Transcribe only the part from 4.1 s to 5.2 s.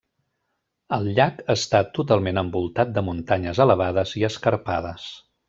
i escarpades.